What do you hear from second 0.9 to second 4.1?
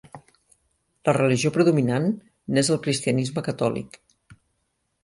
La religió predominant n'és el cristianisme catòlic.